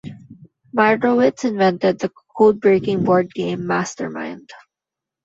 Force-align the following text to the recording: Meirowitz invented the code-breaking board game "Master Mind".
Meirowitz 0.75 1.43
invented 1.45 1.99
the 1.99 2.11
code-breaking 2.35 3.03
board 3.03 3.31
game 3.31 3.67
"Master 3.67 4.09
Mind". 4.09 4.49